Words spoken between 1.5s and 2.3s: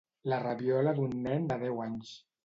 de deu anys.